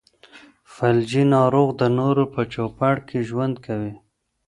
فلجي 0.73 1.23
ناروغ 1.35 1.69
د 1.81 1.83
نورو 1.97 2.23
په 2.33 2.41
چوپړ 2.53 2.95
کې 3.07 3.19
ژوند 3.29 3.55
کوي. 3.65 3.93